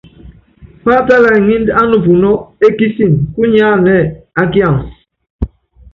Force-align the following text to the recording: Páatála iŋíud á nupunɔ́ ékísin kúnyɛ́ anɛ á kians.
Páatála 0.83 1.29
iŋíud 1.37 1.67
á 1.79 1.81
nupunɔ́ 1.89 2.35
ékísin 2.67 3.13
kúnyɛ́ 3.33 3.67
anɛ 3.73 3.95
á 4.39 4.43
kians. 4.51 4.85